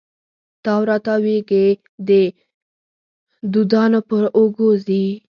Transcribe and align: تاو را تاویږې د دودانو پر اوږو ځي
تاو 0.63 0.81
را 0.87 0.97
تاویږې 1.05 1.65
د 2.07 2.09
دودانو 3.51 3.99
پر 4.09 4.23
اوږو 4.37 4.69
ځي 4.85 5.05